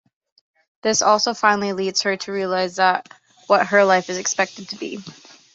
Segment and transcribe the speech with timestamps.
[0.81, 2.79] This also finally leads her to realise
[3.45, 4.99] what her life is expected to be.